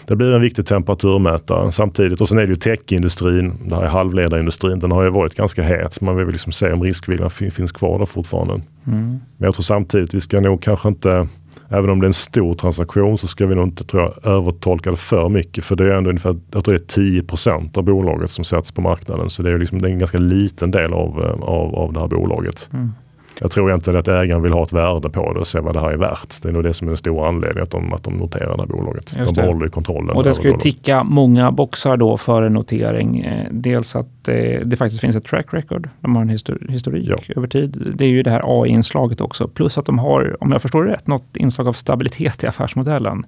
det 0.08 0.16
blir 0.16 0.34
en 0.34 0.42
viktig 0.42 0.66
temperaturmätare 0.66 1.72
samtidigt. 1.72 2.22
Och 2.22 2.30
sen 2.30 2.38
är 2.38 2.42
det 2.42 2.50
ju 2.50 2.56
techindustrin, 2.56 3.54
det 3.66 3.76
här 3.76 3.84
är 3.84 3.88
halvledarindustrin, 3.88 4.80
den 4.80 4.92
har 4.92 5.04
ju 5.04 5.10
varit 5.10 5.36
ganska 5.36 5.64
het. 5.64 5.94
Så 5.94 6.06
man 6.06 6.16
vill 6.16 6.28
liksom 6.28 6.52
se 6.52 6.72
om 6.72 6.84
riskviljan 6.84 7.30
finns 7.30 7.72
kvar 7.72 8.00
där 8.00 8.06
fortfarande. 8.06 8.54
Mm. 8.54 9.20
Men 9.38 9.46
jag 9.46 9.54
tror 9.54 9.64
samtidigt, 9.64 10.14
vi 10.14 10.22
ska 10.22 10.40
nog 10.40 10.62
kanske 10.62 10.88
inte 10.88 11.28
Även 11.74 11.90
om 11.90 12.00
det 12.00 12.06
är 12.06 12.08
en 12.08 12.14
stor 12.14 12.56
transaktion 12.56 13.18
så 13.18 13.28
ska 13.28 13.46
vi 13.46 13.56
nog 13.56 13.68
inte 13.68 13.84
tror 13.84 14.02
jag, 14.02 14.34
övertolka 14.34 14.92
det 14.92 14.98
för 14.98 15.30
mycket. 15.30 15.64
För 15.64 15.76
det 15.76 15.84
är 15.84 15.98
ändå 15.98 16.10
ungefär 16.10 16.36
jag 16.52 16.66
tror 16.66 16.74
det 16.74 16.98
är 16.98 17.22
10% 17.22 17.78
av 17.78 17.84
bolaget 17.84 18.30
som 18.30 18.46
sätts 18.46 18.72
på 18.72 18.82
marknaden. 18.82 19.30
Så 19.30 19.44
det 19.44 19.52
är, 19.52 19.58
liksom, 19.58 19.82
det 19.82 19.88
är 19.88 19.92
en 19.92 20.00
ganska 20.00 20.18
liten 20.18 20.72
del 20.72 20.94
av, 20.94 21.22
eh, 21.22 21.44
av, 21.44 21.76
av 21.76 21.94
det 21.94 22.00
här 22.00 22.08
bolaget. 22.08 22.70
Mm. 22.74 22.92
Jag 23.40 23.52
tror 23.52 23.70
egentligen 23.70 24.00
att 24.00 24.08
ägaren 24.08 24.42
vill 24.42 24.54
ha 24.54 24.64
ett 24.64 24.74
värde 24.74 25.10
på 25.10 25.34
det 25.34 25.40
och 25.40 25.48
se 25.48 25.60
vad 25.60 25.74
det 25.74 25.80
här 25.80 25.92
är 25.92 25.98
värt. 25.98 26.42
Det 26.42 26.50
är 26.50 26.54
nog 26.54 26.64
det 26.64 26.74
som 26.74 26.88
är 26.88 26.90
den 26.90 26.98
stora 26.98 27.28
anledningen 27.28 27.64
att 27.64 27.72
de, 27.72 27.94
att 27.94 28.04
de 28.04 28.14
noterar 28.14 28.58
det 28.58 28.62
här 28.62 28.68
bolaget. 28.68 29.16
Just 29.18 29.36
de 29.36 29.42
behåller 29.42 29.68
kontrollen. 29.68 30.10
Och 30.16 30.24
det 30.24 30.34
ska 30.34 30.48
ju 30.48 30.58
ticka 30.58 31.04
många 31.04 31.52
boxar 31.52 31.98
då 31.98 32.18
för 32.18 32.42
en 32.42 32.54
notering. 32.54 33.20
Eh, 33.20 33.48
dels 33.52 33.96
att 33.96 34.28
eh, 34.28 34.60
det 34.66 34.78
faktiskt 34.78 35.02
finns 35.02 35.16
ett 35.16 35.26
track 35.26 35.46
record. 35.54 35.90
De 36.02 36.16
har 36.16 36.22
en 36.22 36.30
historik 36.30 37.10
ja. 37.10 37.34
över 37.36 37.48
tid. 37.48 37.94
Det 37.96 38.06
är 38.06 38.10
ju 38.10 38.24
det 38.24 38.32
här 38.32 38.42
AI-inslaget 38.44 39.22
också. 39.22 39.48
Plus 39.48 39.78
att 39.78 39.86
de 39.86 40.00
har, 40.00 40.38
om 40.40 40.52
jag 40.52 40.62
förstår 40.62 40.84
det 40.84 40.92
rätt, 40.92 41.08
något 41.08 41.38
inslag 41.38 41.68
av 41.68 41.74
stabilitet 41.74 42.44
i 42.44 42.48
affärsmodellen. 42.48 43.26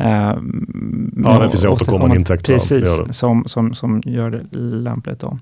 Uh, 0.00 0.06
ja, 1.24 1.38
det 1.38 1.50
finns 1.50 1.64
återkommande 1.64 2.16
intäkter. 2.16 2.52
Precis. 2.52 2.88
Som, 3.10 3.44
som, 3.46 3.74
som 3.74 4.02
gör 4.04 4.30
det 4.30 4.58
lämpligt. 4.58 5.20
Då. 5.20 5.38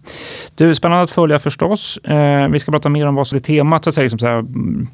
Du, 0.55 0.75
spännande 0.75 1.05
att 1.05 1.11
följa 1.11 1.39
förstås. 1.39 1.99
Uh, 2.11 2.49
vi 2.49 2.59
ska 2.59 2.73
prata 2.73 2.89
mer 2.89 3.07
om 3.07 3.15
vad 3.15 3.27
som 3.27 3.37
är 3.37 3.41
temat, 3.41 3.85
så 3.85 3.89
att 3.91 3.95
säga, 3.95 4.03
liksom 4.03 4.19
så 4.19 4.27
här, 4.27 4.39
mm, 4.39 4.87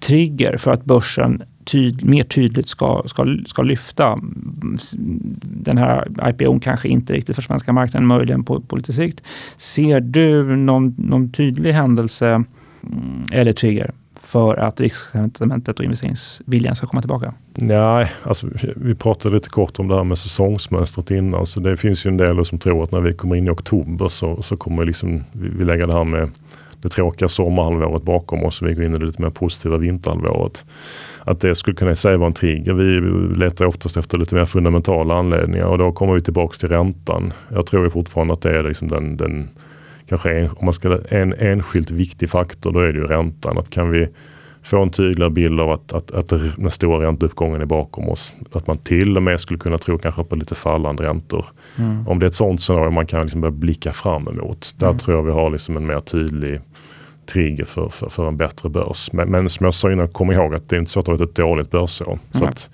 trigger 0.00 0.56
för 0.56 0.72
att 0.72 0.84
börsen 0.84 1.42
tyd, 1.64 2.04
mer 2.04 2.24
tydligt 2.24 2.68
ska, 2.68 3.02
ska, 3.06 3.36
ska 3.46 3.62
lyfta. 3.62 4.18
Den 5.42 5.78
här 5.78 6.08
IPO 6.28 6.60
kanske 6.60 6.88
inte 6.88 7.12
riktigt 7.12 7.36
för 7.36 7.42
svenska 7.42 7.72
marknaden, 7.72 8.06
möjligen 8.06 8.44
på, 8.44 8.60
på 8.60 8.76
lite 8.76 8.92
sikt. 8.92 9.22
Ser 9.56 10.00
du 10.00 10.56
någon, 10.56 10.94
någon 10.98 11.32
tydlig 11.32 11.72
händelse 11.72 12.28
mm, 12.28 12.44
eller 13.32 13.52
trigger 13.52 13.90
för 14.34 14.56
att 14.56 14.80
risksentimentet 14.80 15.78
och 15.78 15.84
investeringsviljan 15.84 16.76
ska 16.76 16.86
komma 16.86 17.02
tillbaka? 17.02 17.34
Nej, 17.54 18.12
alltså, 18.22 18.46
vi 18.76 18.94
pratade 18.94 19.34
lite 19.34 19.48
kort 19.48 19.78
om 19.78 19.88
det 19.88 19.94
här 19.94 20.04
med 20.04 20.18
säsongsmönstret 20.18 21.10
innan. 21.10 21.46
Så 21.46 21.60
det 21.60 21.76
finns 21.76 22.06
ju 22.06 22.08
en 22.08 22.16
del 22.16 22.44
som 22.44 22.58
tror 22.58 22.84
att 22.84 22.92
när 22.92 23.00
vi 23.00 23.14
kommer 23.14 23.36
in 23.36 23.46
i 23.46 23.50
oktober 23.50 24.08
så, 24.08 24.42
så 24.42 24.56
kommer 24.56 24.84
liksom, 24.84 25.24
vi, 25.32 25.48
vi 25.48 25.64
lägga 25.64 25.86
det 25.86 25.92
här 25.92 26.04
med 26.04 26.30
det 26.82 26.88
tråkiga 26.88 27.28
sommarhalvåret 27.28 28.02
bakom 28.02 28.44
oss 28.44 28.62
och 28.62 28.68
vi 28.68 28.74
går 28.74 28.84
in 28.84 28.94
i 28.94 28.98
det 28.98 29.06
lite 29.06 29.22
mer 29.22 29.30
positiva 29.30 29.76
vinterhalvåret. 29.76 30.64
Att 31.24 31.40
det 31.40 31.54
skulle 31.54 31.76
kunna 31.76 31.94
säga 31.94 32.16
vara 32.16 32.26
en 32.26 32.32
trigger. 32.32 32.72
Vi 32.72 33.00
letar 33.38 33.64
oftast 33.64 33.96
efter 33.96 34.18
lite 34.18 34.34
mer 34.34 34.44
fundamentala 34.44 35.14
anledningar 35.14 35.66
och 35.66 35.78
då 35.78 35.92
kommer 35.92 36.14
vi 36.14 36.20
tillbaks 36.20 36.58
till 36.58 36.68
räntan. 36.68 37.32
Jag 37.48 37.66
tror 37.66 37.88
fortfarande 37.88 38.32
att 38.32 38.42
det 38.42 38.58
är 38.58 38.62
liksom 38.62 38.88
den, 38.88 39.16
den 39.16 39.48
kanske 40.06 40.38
en, 40.38 40.50
om 40.50 40.64
man 40.64 40.74
ska 40.74 40.98
en 41.08 41.32
enskilt 41.32 41.90
viktig 41.90 42.30
faktor, 42.30 42.72
då 42.72 42.80
är 42.80 42.92
det 42.92 42.98
ju 42.98 43.06
räntan. 43.06 43.58
Att 43.58 43.70
kan 43.70 43.90
vi 43.90 44.08
få 44.62 44.82
en 44.82 44.90
tydligare 44.90 45.30
bild 45.30 45.60
av 45.60 45.70
att, 45.70 45.92
att, 45.92 46.10
att 46.10 46.28
den 46.28 46.70
stora 46.70 47.06
ränteuppgången 47.06 47.60
är 47.60 47.66
bakom 47.66 48.08
oss. 48.08 48.32
Att 48.52 48.66
man 48.66 48.78
till 48.78 49.16
och 49.16 49.22
med 49.22 49.40
skulle 49.40 49.58
kunna 49.58 49.78
tro 49.78 49.98
kanske 49.98 50.24
på 50.24 50.36
lite 50.36 50.54
fallande 50.54 51.02
räntor. 51.02 51.46
Mm. 51.78 52.08
Om 52.08 52.18
det 52.18 52.26
är 52.26 52.28
ett 52.28 52.34
sånt 52.34 52.62
scenario 52.62 52.90
man 52.90 53.06
kan 53.06 53.22
liksom 53.22 53.40
börja 53.40 53.52
blicka 53.52 53.92
fram 53.92 54.28
emot. 54.28 54.74
Där 54.78 54.86
mm. 54.86 54.98
tror 54.98 55.16
jag 55.16 55.22
vi 55.22 55.32
har 55.32 55.50
liksom 55.50 55.76
en 55.76 55.86
mer 55.86 56.00
tydlig 56.00 56.60
trigger 57.26 57.64
för, 57.64 57.88
för, 57.88 58.08
för 58.08 58.28
en 58.28 58.36
bättre 58.36 58.68
börs. 58.68 59.12
Men, 59.12 59.30
men 59.30 59.48
som 59.48 59.64
jag 59.64 59.74
sa 59.74 59.92
innan, 59.92 60.08
kom 60.08 60.32
ihåg 60.32 60.54
att 60.54 60.68
det 60.68 60.76
är 60.76 60.80
inte 60.80 60.90
så 60.90 61.00
att 61.00 61.06
det 61.06 61.12
har 61.12 61.18
varit 61.18 61.30
ett 61.30 61.36
dåligt 61.36 61.70
börsår. 61.70 62.12
Mm. 62.12 62.20
Så 62.32 62.44
att, 62.44 62.70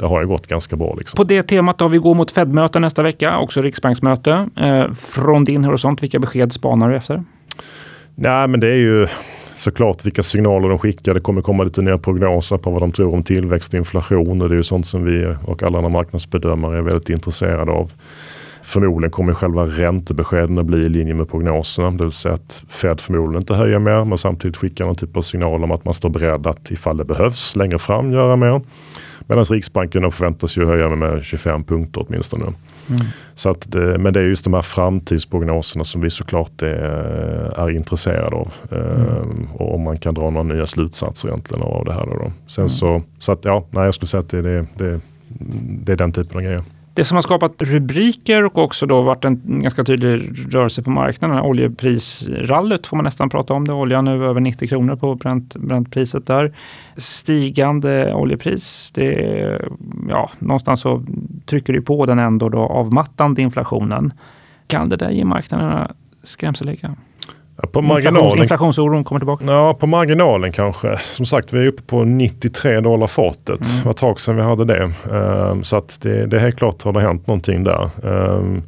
det 0.00 0.06
har 0.06 0.20
ju 0.20 0.26
gått 0.26 0.46
ganska 0.46 0.76
bra. 0.76 0.94
Liksom. 0.98 1.16
På 1.16 1.24
det 1.24 1.42
temat 1.42 1.78
då, 1.78 1.88
vi 1.88 1.98
går 1.98 2.14
mot 2.14 2.30
Fed-möte 2.30 2.78
nästa 2.78 3.02
vecka, 3.02 3.38
också 3.38 3.62
riksbanksmöte. 3.62 4.48
Eh, 4.56 4.92
från 4.94 5.44
din 5.44 5.64
horisont, 5.64 6.02
vilka 6.02 6.18
besked 6.18 6.52
spanar 6.52 6.90
du 6.90 6.96
efter? 6.96 7.24
Nej, 8.14 8.48
men 8.48 8.60
det 8.60 8.68
är 8.68 8.76
ju 8.76 9.08
såklart 9.54 10.06
vilka 10.06 10.22
signaler 10.22 10.68
de 10.68 10.78
skickar. 10.78 11.14
Det 11.14 11.20
kommer 11.20 11.42
komma 11.42 11.64
lite 11.64 11.82
nya 11.82 11.98
prognoser 11.98 12.56
på 12.56 12.70
vad 12.70 12.82
de 12.82 12.92
tror 12.92 13.14
om 13.14 13.24
tillväxt 13.24 13.72
och 13.72 13.78
inflation. 13.78 14.42
Och 14.42 14.48
det 14.48 14.54
är 14.54 14.56
ju 14.56 14.62
sånt 14.62 14.86
som 14.86 15.04
vi 15.04 15.34
och 15.44 15.62
alla 15.62 15.78
andra 15.78 15.90
marknadsbedömare 15.90 16.78
är 16.78 16.82
väldigt 16.82 17.08
intresserade 17.08 17.72
av. 17.72 17.92
Förmodligen 18.62 19.10
kommer 19.10 19.34
själva 19.34 19.66
räntebeskeden 19.66 20.58
att 20.58 20.66
bli 20.66 20.78
i 20.78 20.88
linje 20.88 21.14
med 21.14 21.28
prognoserna. 21.28 21.90
Det 21.90 22.04
vill 22.04 22.12
säga 22.12 22.34
att 22.34 22.62
Fed 22.68 23.00
förmodligen 23.00 23.42
inte 23.42 23.54
höjer 23.54 23.78
mer 23.78 24.04
men 24.04 24.18
samtidigt 24.18 24.56
skickar 24.56 24.84
någon 24.84 24.94
typ 24.94 25.16
av 25.16 25.22
signal 25.22 25.64
om 25.64 25.70
att 25.70 25.84
man 25.84 25.94
står 25.94 26.08
beredd 26.08 26.46
att 26.46 26.70
ifall 26.70 26.96
det 26.96 27.04
behövs 27.04 27.56
längre 27.56 27.78
fram 27.78 28.12
göra 28.12 28.36
mer. 28.36 28.60
Medan 29.26 29.44
Riksbanken 29.44 30.10
förväntas 30.10 30.56
ju 30.56 30.66
höja 30.66 30.88
med 30.88 31.24
25 31.24 31.64
punkter 31.64 32.04
åtminstone. 32.08 32.44
Mm. 32.44 33.02
Så 33.34 33.50
att 33.50 33.72
det, 33.72 33.98
men 33.98 34.12
det 34.12 34.20
är 34.20 34.24
just 34.24 34.44
de 34.44 34.54
här 34.54 34.62
framtidsprognoserna 34.62 35.84
som 35.84 36.00
vi 36.00 36.10
såklart 36.10 36.62
är, 36.62 37.60
är 37.60 37.70
intresserade 37.70 38.36
av. 38.36 38.52
Mm. 38.70 38.86
Ehm, 38.86 39.48
och 39.54 39.74
om 39.74 39.82
man 39.82 39.96
kan 39.96 40.14
dra 40.14 40.30
några 40.30 40.54
nya 40.54 40.66
slutsatser 40.66 41.28
egentligen 41.28 41.62
av 41.62 41.84
det 41.84 41.92
här. 41.92 42.06
Då. 42.06 42.32
Sen 42.46 42.62
mm. 42.62 42.68
så, 42.68 43.02
så 43.18 43.32
att 43.32 43.44
ja, 43.44 43.64
nej, 43.70 43.84
jag 43.84 43.94
skulle 43.94 44.08
säga 44.08 44.20
att 44.20 44.28
det, 44.28 44.42
det, 44.42 44.66
det, 44.76 45.00
det 45.84 45.92
är 45.92 45.96
den 45.96 46.12
typen 46.12 46.36
av 46.36 46.42
grejer. 46.42 46.62
Det 47.00 47.04
som 47.04 47.14
har 47.14 47.22
skapat 47.22 47.62
rubriker 47.62 48.44
och 48.44 48.58
också 48.58 48.86
då 48.86 49.02
varit 49.02 49.24
en 49.24 49.40
ganska 49.44 49.84
tydlig 49.84 50.32
rörelse 50.54 50.82
på 50.82 50.90
marknaden, 50.90 51.40
oljeprisrallyt 51.40 52.86
får 52.86 52.96
man 52.96 53.04
nästan 53.04 53.30
prata 53.30 53.54
om 53.54 53.68
det. 53.68 53.72
Oljan 53.72 54.04
nu 54.04 54.24
över 54.24 54.40
90 54.40 54.68
kronor 54.68 54.96
på 54.96 55.14
Brentpriset. 55.54 56.26
där. 56.26 56.52
Stigande 56.96 58.14
oljepris, 58.14 58.90
det, 58.94 59.60
ja, 60.08 60.30
någonstans 60.38 60.80
så 60.80 61.02
trycker 61.46 61.72
det 61.72 61.80
på 61.80 62.06
den 62.06 62.18
ändå 62.18 62.48
då 62.48 62.58
avmattande 62.58 63.42
inflationen. 63.42 64.12
Kan 64.66 64.88
det 64.88 64.96
där 64.96 65.10
ge 65.10 65.24
marknaderna 65.24 65.90
skrämsellägga? 67.60 67.72
på 67.72 67.82
marginalen, 67.82 68.42
inflationsoron 68.42 69.04
kommer 69.04 69.18
tillbaka? 69.18 69.44
Ja, 69.44 69.74
på 69.74 69.86
marginalen 69.86 70.52
kanske. 70.52 70.98
Som 70.98 71.26
sagt, 71.26 71.52
vi 71.52 71.60
är 71.60 71.66
uppe 71.66 71.82
på 71.82 72.04
93 72.04 72.80
dollar 72.80 73.06
fatet. 73.06 73.48
Mm. 73.48 73.78
Det 73.78 73.84
var 73.84 73.90
ett 73.90 73.96
tag 73.96 74.20
sedan 74.20 74.36
vi 74.36 74.42
hade 74.42 74.64
det. 74.64 74.92
Um, 75.10 75.64
så 75.64 75.76
att 75.76 75.98
det, 76.02 76.26
det 76.26 76.36
är 76.36 76.40
helt 76.40 76.56
klart 76.56 76.82
har 76.82 76.92
det 76.92 77.00
hänt 77.00 77.26
någonting 77.26 77.64
där. 77.64 77.90
Um, 78.02 78.62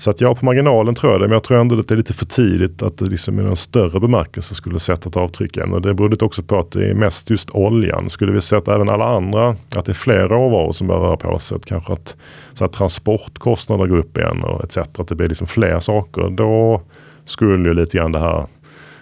så 0.00 0.10
att 0.10 0.20
ja, 0.20 0.34
på 0.34 0.44
marginalen 0.44 0.94
tror 0.94 1.12
jag 1.12 1.20
det. 1.20 1.28
Men 1.28 1.32
jag 1.32 1.44
tror 1.44 1.58
ändå 1.58 1.80
att 1.80 1.88
det 1.88 1.94
är 1.94 1.96
lite 1.96 2.12
för 2.12 2.26
tidigt 2.26 2.82
att 2.82 2.98
det 2.98 3.04
liksom 3.04 3.40
i 3.40 3.42
någon 3.42 3.56
större 3.56 4.00
bemärkelse 4.00 4.54
skulle 4.54 4.80
sätta 4.80 5.08
ett 5.08 5.16
avtryck 5.16 5.56
än. 5.56 5.72
Och 5.72 5.82
det 5.82 5.94
beror 5.94 6.24
också 6.24 6.42
på 6.42 6.58
att 6.58 6.70
det 6.70 6.90
är 6.90 6.94
mest 6.94 7.30
just 7.30 7.50
oljan. 7.50 8.10
Skulle 8.10 8.32
vi 8.32 8.40
se 8.40 8.56
att 8.56 8.68
även 8.68 8.88
alla 8.88 9.04
andra, 9.04 9.56
att 9.76 9.84
det 9.84 9.92
är 9.92 9.94
fler 9.94 10.28
råvaror 10.28 10.72
som 10.72 10.86
behöver 10.86 11.06
röra 11.06 11.16
på 11.16 11.38
sig. 11.38 11.56
Att 11.56 11.66
kanske 11.66 11.92
att, 11.92 12.16
så 12.54 12.64
att 12.64 12.72
transportkostnader 12.72 13.86
går 13.86 13.98
upp 13.98 14.18
igen 14.18 14.44
och 14.44 14.64
etc. 14.64 14.78
Att 14.78 15.08
det 15.08 15.14
blir 15.14 15.28
liksom 15.28 15.46
fler 15.46 15.80
saker. 15.80 16.30
Då 16.30 16.82
skulle 17.24 17.68
ju 17.68 17.74
lite 17.74 17.98
grann 17.98 18.12
det 18.12 18.20
här 18.20 18.46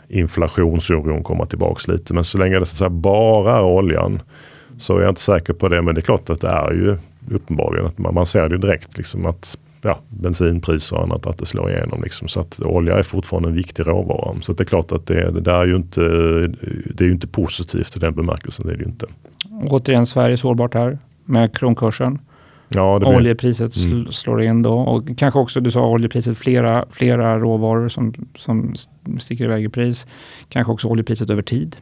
inflationsoron 0.08 1.22
komma 1.22 1.46
tillbaks 1.46 1.88
lite. 1.88 2.14
Men 2.14 2.24
så 2.24 2.38
länge 2.38 2.58
det 2.58 2.66
så 2.66 2.72
att 2.72 2.76
säga, 2.76 2.90
bara 2.90 3.56
är 3.56 3.64
oljan 3.64 4.22
så 4.78 4.96
är 4.96 5.00
jag 5.00 5.10
inte 5.10 5.20
säker 5.20 5.52
på 5.52 5.68
det. 5.68 5.82
Men 5.82 5.94
det 5.94 6.00
är 6.00 6.02
klart 6.02 6.30
att 6.30 6.40
det 6.40 6.48
är 6.48 6.70
ju 6.72 6.98
uppenbarligen 7.30 7.86
att 7.86 7.98
man, 7.98 8.14
man 8.14 8.26
ser 8.26 8.48
det 8.48 8.58
direkt 8.58 8.98
liksom 8.98 9.26
att 9.26 9.58
ja, 9.82 9.98
bensinpriser 10.08 10.96
och 10.96 11.02
annat 11.02 11.26
att 11.26 11.38
det 11.38 11.46
slår 11.46 11.70
igenom. 11.70 12.02
Liksom. 12.02 12.28
Så 12.28 12.40
att 12.40 12.60
olja 12.60 12.98
är 12.98 13.02
fortfarande 13.02 13.48
en 13.48 13.54
viktig 13.54 13.86
råvara. 13.86 14.40
Så 14.40 14.52
det 14.52 14.62
är 14.62 14.64
klart 14.64 14.92
att 14.92 15.06
det, 15.06 15.30
det 15.30 15.40
där 15.40 15.60
är 15.60 15.66
ju 15.66 15.76
inte, 15.76 16.00
det 16.94 17.04
är 17.04 17.10
inte 17.10 17.26
positivt 17.26 17.96
i 17.96 18.00
den 18.00 18.14
bemärkelsen. 18.14 18.66
Det 18.66 18.72
är 18.72 18.76
det 18.76 18.82
ju 18.82 18.88
inte. 18.88 19.06
Återigen 19.70 20.06
Sverige 20.06 20.36
sårbart 20.36 20.74
här 20.74 20.98
med 21.24 21.56
kronkursen. 21.56 22.18
Ja, 22.68 22.98
blir... 22.98 23.16
Oljepriset 23.16 23.76
mm. 23.76 24.12
slår 24.12 24.42
in 24.42 24.62
då 24.62 24.72
och 24.72 25.18
kanske 25.18 25.40
också 25.40 25.60
du 25.60 25.70
sa 25.70 25.88
oljepriset 25.88 26.38
flera, 26.38 26.84
flera 26.90 27.38
råvaror 27.38 27.88
som, 27.88 28.14
som 28.36 28.74
sticker 29.20 29.44
iväg 29.44 29.64
i 29.64 29.68
pris. 29.68 30.06
Kanske 30.48 30.72
också 30.72 30.88
oljepriset 30.88 31.30
över 31.30 31.42
tid. 31.42 31.76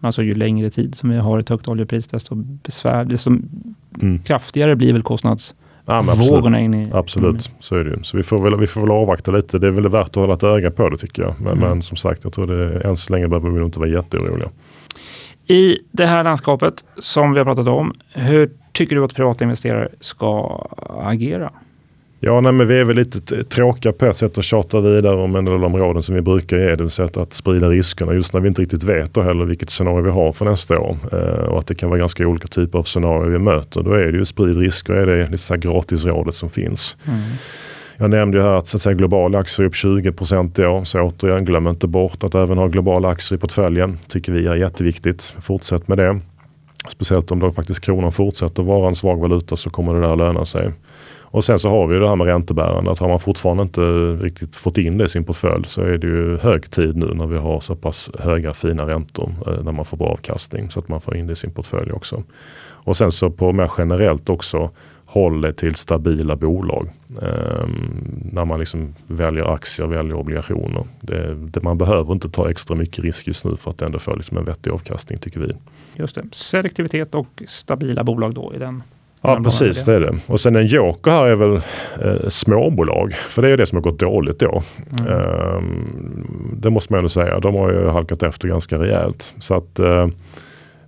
Alltså 0.00 0.22
ju 0.22 0.34
längre 0.34 0.70
tid 0.70 0.94
som 0.94 1.10
vi 1.10 1.16
har 1.16 1.38
ett 1.38 1.48
högt 1.48 1.68
oljepris 1.68 2.08
desto 2.08 2.34
besvär, 2.34 3.04
desto 3.04 3.30
mm. 3.30 4.18
kraftigare 4.22 4.76
blir 4.76 4.92
väl 4.92 5.02
kostnadsvågorna 5.02 5.59
ja, 5.86 6.58
in 6.58 6.74
i 6.74 6.90
Absolut, 6.92 7.46
mm. 7.48 7.56
så 7.60 7.76
är 7.76 7.84
det 7.84 7.90
ju. 7.90 8.02
Så 8.02 8.16
vi 8.16 8.22
får, 8.22 8.38
väl, 8.38 8.60
vi 8.60 8.66
får 8.66 8.80
väl 8.80 8.90
avvakta 8.90 9.30
lite. 9.30 9.58
Det 9.58 9.66
är 9.66 9.70
väl 9.70 9.88
värt 9.88 10.06
att 10.06 10.14
hålla 10.14 10.34
ett 10.34 10.42
öga 10.42 10.70
på 10.70 10.88
det 10.88 10.98
tycker 10.98 11.22
jag. 11.22 11.34
Men, 11.38 11.52
mm. 11.52 11.68
men 11.68 11.82
som 11.82 11.96
sagt, 11.96 12.24
jag 12.24 12.32
tror 12.32 12.46
det 12.46 12.80
än 12.80 12.96
så 12.96 13.12
länge 13.12 13.28
behöver 13.28 13.50
vi 13.50 13.58
nog 13.58 13.68
inte 13.68 13.78
vara 13.78 13.88
jätteoroliga. 13.88 14.50
I 15.46 15.78
det 15.90 16.06
här 16.06 16.24
landskapet 16.24 16.84
som 16.98 17.32
vi 17.32 17.38
har 17.38 17.44
pratat 17.44 17.68
om, 17.68 17.94
hur 18.12 18.50
tycker 18.72 18.96
du 18.96 19.04
att 19.04 19.14
privata 19.14 19.44
investerare 19.44 19.88
ska 20.00 20.66
agera? 21.04 21.52
Ja, 22.22 22.40
nej, 22.40 22.52
men 22.52 22.66
vi 22.66 22.78
är 22.78 22.84
väl 22.84 22.96
lite 22.96 23.44
tråkiga 23.44 23.92
på 23.92 24.06
ett 24.06 24.16
sätt 24.16 24.38
att 24.38 24.44
tjata 24.44 24.80
vidare 24.80 25.16
om 25.16 25.36
en 25.36 25.44
del 25.44 25.54
av 25.54 25.60
de 25.60 25.76
råden 25.76 26.02
som 26.02 26.14
vi 26.14 26.20
brukar 26.20 26.56
ge. 26.56 26.74
Det 26.74 26.82
vill 26.82 26.90
säga 26.90 27.08
att 27.14 27.34
sprida 27.34 27.68
riskerna 27.68 28.14
just 28.14 28.32
när 28.32 28.40
vi 28.40 28.48
inte 28.48 28.62
riktigt 28.62 28.82
vet 28.82 29.14
då 29.14 29.22
heller 29.22 29.44
vilket 29.44 29.70
scenario 29.70 30.02
vi 30.02 30.10
har 30.10 30.32
för 30.32 30.44
nästa 30.44 30.80
år. 30.80 30.96
Eh, 31.12 31.44
och 31.44 31.58
att 31.58 31.66
det 31.66 31.74
kan 31.74 31.88
vara 31.88 31.98
ganska 31.98 32.26
olika 32.26 32.48
typer 32.48 32.78
av 32.78 32.82
scenarier 32.82 33.30
vi 33.30 33.38
möter. 33.38 33.82
Då 33.82 33.92
är 33.92 34.12
det 34.12 34.18
ju 34.18 34.24
sprid 34.24 34.56
risker, 34.56 34.92
är 34.92 35.06
det 35.06 35.24
lite 35.24 35.38
så 35.38 35.54
här 35.54 35.60
gratisrådet 35.60 36.34
som 36.34 36.50
finns. 36.50 36.96
Mm. 37.06 37.20
Jag 37.96 38.10
nämnde 38.10 38.38
ju 38.38 38.42
här 38.44 38.52
att, 38.52 38.66
så 38.66 38.76
att 38.76 38.82
säga, 38.82 38.94
globala 38.94 39.38
aktier 39.38 39.64
är 39.64 39.68
upp 39.68 39.74
20 39.74 40.12
procent 40.12 40.58
i 40.58 40.64
år. 40.64 40.84
Så 40.84 41.00
återigen, 41.00 41.44
glöm 41.44 41.66
inte 41.66 41.86
bort 41.86 42.24
att 42.24 42.34
även 42.34 42.58
ha 42.58 42.66
globala 42.66 43.08
aktier 43.08 43.38
i 43.38 43.40
portföljen. 43.40 43.98
tycker 44.08 44.32
vi 44.32 44.46
är 44.46 44.54
jätteviktigt. 44.54 45.34
Fortsätt 45.40 45.88
med 45.88 45.98
det. 45.98 46.20
Speciellt 46.88 47.30
om 47.30 47.38
då 47.38 47.50
faktiskt 47.50 47.80
kronan 47.80 48.12
fortsätter 48.12 48.62
vara 48.62 48.88
en 48.88 48.94
svag 48.94 49.20
valuta 49.20 49.56
så 49.56 49.70
kommer 49.70 49.94
det 49.94 50.00
där 50.00 50.16
löna 50.16 50.44
sig. 50.44 50.72
Och 51.32 51.44
sen 51.44 51.58
så 51.58 51.68
har 51.68 51.86
vi 51.86 51.98
det 51.98 52.08
här 52.08 52.16
med 52.16 52.26
räntebärande. 52.26 52.90
Att 52.90 52.98
har 52.98 53.08
man 53.08 53.20
fortfarande 53.20 53.62
inte 53.62 53.80
riktigt 54.24 54.56
fått 54.56 54.78
in 54.78 54.98
det 54.98 55.04
i 55.04 55.08
sin 55.08 55.24
portfölj 55.24 55.64
så 55.66 55.82
är 55.82 55.98
det 55.98 56.06
ju 56.06 56.38
hög 56.38 56.70
tid 56.70 56.96
nu 56.96 57.14
när 57.14 57.26
vi 57.26 57.36
har 57.36 57.60
så 57.60 57.74
pass 57.74 58.10
höga 58.18 58.54
fina 58.54 58.86
räntor 58.86 59.32
eh, 59.46 59.62
när 59.62 59.72
man 59.72 59.84
får 59.84 59.96
bra 59.96 60.08
avkastning 60.08 60.70
så 60.70 60.80
att 60.80 60.88
man 60.88 61.00
får 61.00 61.16
in 61.16 61.26
det 61.26 61.32
i 61.32 61.36
sin 61.36 61.50
portfölj 61.50 61.92
också. 61.92 62.22
Och 62.62 62.96
sen 62.96 63.12
så 63.12 63.30
på 63.30 63.52
mer 63.52 63.70
generellt 63.78 64.28
också 64.28 64.70
håller 65.04 65.52
till 65.52 65.74
stabila 65.74 66.36
bolag. 66.36 66.88
Eh, 67.22 67.68
när 68.32 68.44
man 68.44 68.60
liksom 68.60 68.94
väljer 69.06 69.54
aktier, 69.54 69.86
väljer 69.86 70.14
obligationer. 70.14 70.84
Det, 71.00 71.34
det, 71.34 71.62
man 71.62 71.78
behöver 71.78 72.12
inte 72.12 72.30
ta 72.30 72.50
extra 72.50 72.76
mycket 72.76 73.04
risk 73.04 73.26
just 73.26 73.44
nu 73.44 73.56
för 73.56 73.70
att 73.70 73.82
ändå 73.82 73.98
få 73.98 74.14
liksom 74.14 74.36
en 74.36 74.44
vettig 74.44 74.70
avkastning 74.70 75.18
tycker 75.18 75.40
vi. 75.40 75.52
Just 75.94 76.14
det, 76.14 76.24
selektivitet 76.32 77.14
och 77.14 77.42
stabila 77.48 78.04
bolag 78.04 78.34
då 78.34 78.52
i 78.54 78.58
den 78.58 78.82
Ja 79.22 79.40
precis, 79.44 79.84
det 79.84 79.94
är 79.94 80.00
det. 80.00 80.18
Och 80.26 80.40
sen 80.40 80.56
en 80.56 80.66
joker 80.66 81.10
här 81.10 81.26
är 81.26 81.36
väl 81.36 81.56
eh, 82.02 82.28
småbolag. 82.28 83.14
För 83.28 83.42
det 83.42 83.48
är 83.48 83.56
det 83.56 83.66
som 83.66 83.76
har 83.76 83.82
gått 83.82 83.98
dåligt 83.98 84.38
då. 84.38 84.62
Mm. 85.00 85.12
Um, 85.12 86.56
det 86.56 86.70
måste 86.70 86.92
man 86.92 86.98
ändå 86.98 87.08
säga. 87.08 87.40
De 87.40 87.54
har 87.54 87.72
ju 87.72 87.88
halkat 87.88 88.22
efter 88.22 88.48
ganska 88.48 88.78
rejält. 88.78 89.34
Så 89.38 89.54
att 89.54 89.80
uh, 89.80 90.06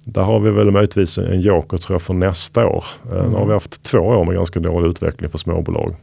där 0.04 0.22
har 0.22 0.40
vi 0.40 0.50
väl 0.50 0.70
möjligtvis 0.70 1.18
en 1.18 1.40
joker 1.40 1.76
tror 1.76 1.94
jag 1.94 2.02
för 2.02 2.14
nästa 2.14 2.66
år. 2.66 2.84
Mm. 3.12 3.30
Nu 3.30 3.36
har 3.36 3.46
vi 3.46 3.52
haft 3.52 3.82
två 3.82 3.98
år 3.98 4.24
med 4.24 4.34
ganska 4.34 4.60
dålig 4.60 4.88
utveckling 4.88 5.30
för 5.30 5.38
småbolag. 5.38 5.94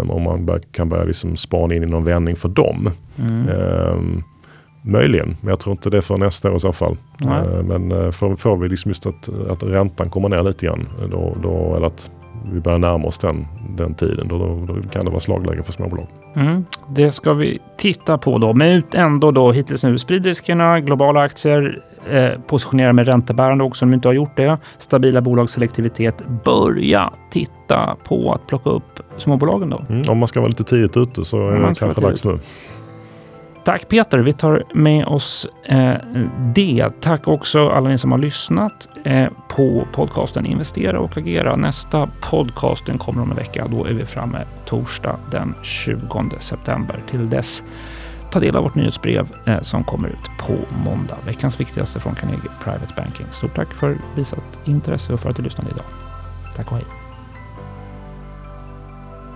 Um, 0.00 0.10
om 0.10 0.22
man 0.22 0.60
kan 0.72 0.88
börja 0.88 1.04
liksom 1.04 1.36
spana 1.36 1.74
in 1.74 1.82
i 1.82 1.86
någon 1.86 2.04
vändning 2.04 2.36
för 2.36 2.48
dem. 2.48 2.90
Mm. 3.18 4.22
Möjligen, 4.82 5.36
men 5.40 5.48
jag 5.48 5.60
tror 5.60 5.72
inte 5.72 5.90
det 5.90 6.02
för 6.02 6.16
nästa 6.16 6.50
år 6.50 6.56
i 6.56 6.60
så 6.60 6.72
fall. 6.72 6.96
Uh, 7.24 7.62
men 7.62 7.92
uh, 7.92 8.10
får, 8.10 8.36
får, 8.36 8.56
vi 8.56 8.68
liksom 8.68 8.90
just 8.90 9.06
att, 9.06 9.28
att 9.50 9.62
räntan 9.62 10.10
kommer 10.10 10.28
ner 10.28 10.42
lite 10.42 10.66
grann. 10.66 10.88
Då, 11.10 11.36
då, 11.42 11.76
eller 11.76 11.86
att 11.86 12.10
vi 12.52 12.60
börjar 12.60 12.78
närma 12.78 13.08
oss 13.08 13.18
den, 13.18 13.46
den 13.76 13.94
tiden. 13.94 14.28
Då, 14.28 14.38
då, 14.38 14.74
då 14.74 14.88
kan 14.88 15.04
det 15.04 15.10
vara 15.10 15.20
slagläge 15.20 15.62
för 15.62 15.72
småbolag. 15.72 16.06
Mm, 16.36 16.64
det 16.88 17.10
ska 17.10 17.32
vi 17.32 17.58
titta 17.76 18.18
på 18.18 18.38
då. 18.38 18.52
Men 18.52 18.68
ut 18.70 18.94
ändå 18.94 19.30
då 19.30 19.52
hittills 19.52 19.84
nu 19.84 19.98
spridriskerna, 19.98 20.80
globala 20.80 21.20
aktier, 21.20 21.82
eh, 22.10 22.40
positionera 22.46 22.92
med 22.92 23.06
räntebärande 23.06 23.64
också 23.64 23.84
om 23.84 23.90
du 23.90 23.94
inte 23.94 24.08
har 24.08 24.12
gjort 24.12 24.36
det. 24.36 24.58
Stabila 24.78 25.20
bolagsselektivitet. 25.20 26.22
Börja 26.44 27.12
titta 27.30 27.96
på 28.04 28.32
att 28.32 28.46
plocka 28.46 28.70
upp 28.70 29.00
småbolagen 29.16 29.70
då. 29.70 29.84
Mm, 29.88 30.02
om 30.08 30.18
man 30.18 30.28
ska 30.28 30.40
vara 30.40 30.48
lite 30.48 30.64
tidigt 30.64 30.96
ute 30.96 31.24
så 31.24 31.48
är 31.48 31.68
det 31.68 31.74
kanske 31.78 32.00
dags 32.00 32.24
nu. 32.24 32.38
Tack 33.64 33.88
Peter, 33.88 34.18
vi 34.18 34.32
tar 34.32 34.64
med 34.74 35.06
oss 35.06 35.46
eh, 35.64 35.94
det. 36.54 36.90
Tack 37.00 37.28
också 37.28 37.68
alla 37.68 37.88
ni 37.88 37.98
som 37.98 38.12
har 38.12 38.18
lyssnat 38.18 38.88
eh, 39.04 39.28
på 39.48 39.86
podcasten 39.92 40.46
Investera 40.46 41.00
och 41.00 41.16
agera. 41.16 41.56
Nästa 41.56 42.08
podcasten 42.30 42.98
kommer 42.98 43.22
om 43.22 43.30
en 43.30 43.36
vecka. 43.36 43.66
Då 43.70 43.84
är 43.84 43.92
vi 43.92 44.06
framme 44.06 44.44
torsdag 44.64 45.16
den 45.30 45.54
20 45.62 46.30
september. 46.38 47.02
Till 47.10 47.30
dess 47.30 47.62
ta 48.30 48.40
del 48.40 48.56
av 48.56 48.62
vårt 48.62 48.74
nyhetsbrev 48.74 49.28
eh, 49.46 49.60
som 49.60 49.84
kommer 49.84 50.08
ut 50.08 50.30
på 50.38 50.74
måndag. 50.84 51.16
Veckans 51.26 51.60
viktigaste 51.60 52.00
från 52.00 52.14
Carnegie 52.14 52.50
Private 52.64 52.94
Banking. 52.96 53.26
Stort 53.32 53.54
tack 53.54 53.72
för 53.72 53.96
visat 54.16 54.58
intresse 54.64 55.12
och 55.12 55.20
för 55.20 55.30
att 55.30 55.36
du 55.36 55.42
lyssnade 55.42 55.70
idag. 55.70 55.86
Tack 56.56 56.72
och 56.72 56.76
hej. 56.76 57.01